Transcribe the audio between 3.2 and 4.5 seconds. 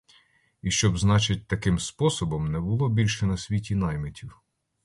на світі наймитів.